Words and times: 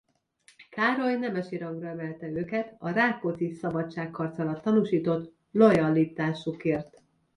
Károly 0.69 1.15
nemesi 1.17 1.57
rangra 1.57 1.87
emelte 1.87 2.25
őket 2.27 2.75
a 2.79 2.89
Rákóczi-szabadságharc 2.89 4.37
alatt 4.39 4.63
tanúsított 4.63 5.33
lojalitásukért. 5.51 7.01